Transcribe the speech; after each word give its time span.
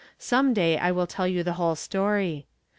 Some 0.17 0.51
day 0.55 0.79
I 0.79 0.91
wiQ 0.91 1.09
tell 1.09 1.27
you 1.27 1.43
the 1.43 1.53
whole 1.61 1.75
story. 1.75 2.47